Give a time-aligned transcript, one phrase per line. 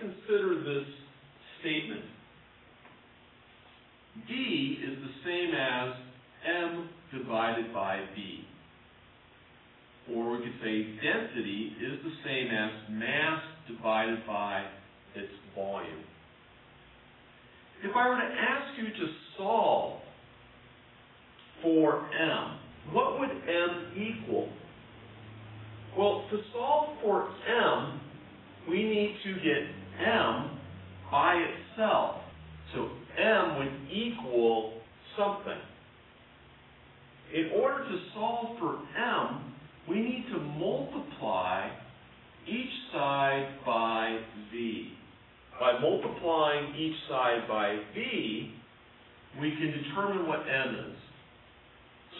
[0.00, 0.86] consider this
[1.60, 2.04] statement.
[4.26, 5.94] D is the same as
[6.46, 8.44] M divided by V.
[10.14, 14.64] Or we could say density is the same as mass divided by
[15.14, 16.04] its volume.
[17.82, 20.00] If I were to ask you to solve
[21.62, 22.58] for M,
[22.92, 24.48] what would M equal?
[25.96, 28.00] Well, to solve for M,
[28.68, 29.79] we need to get
[31.10, 32.16] by itself.
[32.74, 32.88] So
[33.18, 34.80] M would equal
[35.16, 35.60] something.
[37.34, 39.54] In order to solve for M,
[39.88, 41.68] we need to multiply
[42.46, 44.20] each side by
[44.52, 44.92] V.
[45.58, 48.54] By multiplying each side by V,
[49.40, 50.96] we can determine what M is.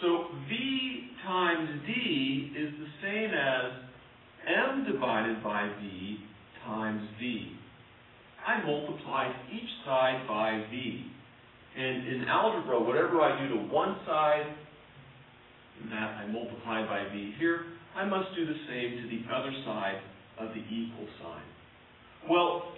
[0.01, 3.71] So V times D is the same as
[4.47, 6.17] M divided by V
[6.65, 7.60] times V.
[8.51, 11.05] I multiplied each side by V.
[11.77, 14.45] And in algebra, whatever I do to one side,
[15.89, 17.63] that I multiply by V here,
[17.95, 20.01] I must do the same to the other side
[20.37, 21.43] of the equal sign.
[22.29, 22.73] Well,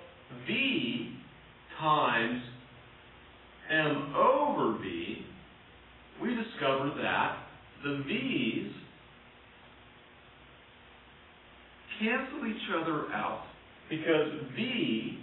[0.45, 1.17] V
[1.80, 2.42] times
[3.72, 5.26] M over V,
[6.22, 7.38] we discover that
[7.83, 8.72] the V's
[12.00, 13.44] cancel each other out
[13.89, 15.20] because V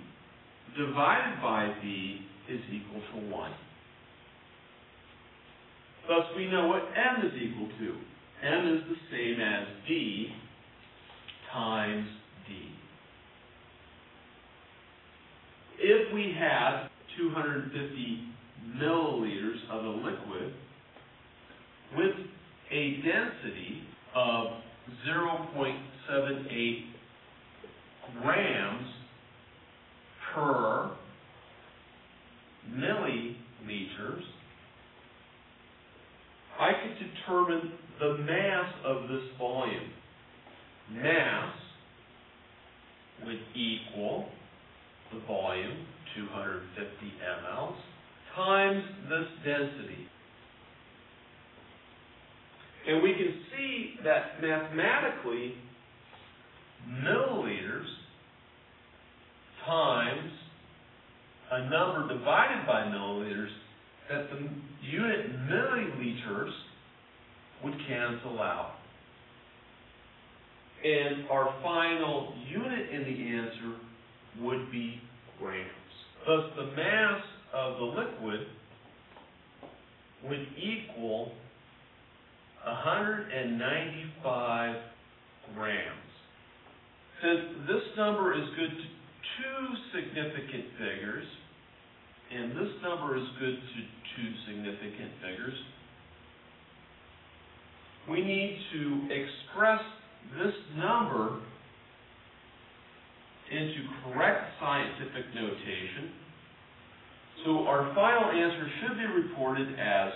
[0.76, 3.52] divided by V is equal to 1.
[6.08, 7.96] Thus, we know what M is equal to.
[8.46, 10.32] M is the same as D
[11.52, 12.08] times
[12.48, 12.54] D.
[15.78, 18.30] If we had 250
[18.76, 20.54] milliliters of a liquid
[21.96, 22.16] with
[22.70, 23.82] a density
[24.14, 24.46] of
[25.08, 26.84] 0.78
[28.22, 28.89] grams
[30.34, 30.91] per
[32.69, 34.23] milliliters,
[36.59, 39.91] I could determine the mass of this volume.
[40.93, 41.54] Mass
[43.25, 44.27] would equal
[45.12, 47.12] the volume, 250
[47.47, 47.75] mLs,
[48.34, 50.06] times this density.
[52.88, 55.54] And we can see that mathematically,
[57.04, 57.87] milliliters
[59.66, 60.29] times
[61.53, 63.50] a number divided by milliliters,
[64.09, 64.49] that the
[64.87, 66.53] unit milliliters
[67.65, 68.75] would cancel out.
[70.84, 73.75] And our final unit in the answer
[74.41, 75.00] would be
[75.39, 75.69] grams.
[76.27, 77.22] Thus, the mass
[77.53, 78.47] of the liquid
[80.25, 81.33] would equal
[82.65, 84.77] 195
[85.55, 85.97] grams.
[87.22, 88.84] Since this number is good to
[89.38, 91.26] two significant figures,
[92.32, 93.82] and this number is good to
[94.16, 95.58] two significant figures,
[98.09, 99.82] we need to express
[100.38, 101.41] this number
[103.50, 106.12] into correct scientific notation.
[107.44, 110.12] So our final answer should be reported as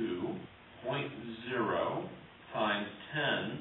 [0.00, 2.08] 2.0
[2.52, 3.58] times 10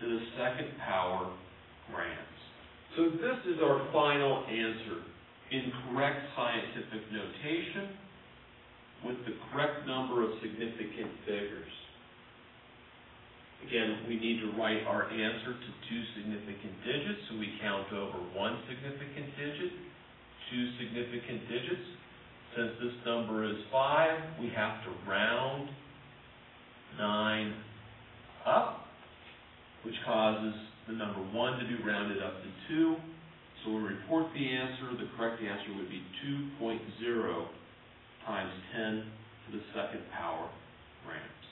[0.00, 1.30] to the second power
[1.92, 2.33] grams.
[2.96, 5.02] So this is our final answer
[5.50, 7.90] in correct scientific notation
[9.04, 11.74] with the correct number of significant figures.
[13.66, 18.18] Again, we need to write our answer to two significant digits, so we count over
[18.36, 19.72] one significant digit,
[20.52, 21.86] two significant digits.
[22.54, 25.68] Since this number is 5, we have to round
[26.96, 27.54] 9
[28.46, 28.86] up,
[29.82, 30.54] which causes
[30.98, 32.96] number 1 to be rounded up to 2.
[33.64, 34.92] So we report the answer.
[34.98, 36.02] The correct answer would be
[36.60, 37.46] 2.0
[38.26, 39.04] times 10
[39.46, 40.48] to the second power
[41.06, 41.34] grams.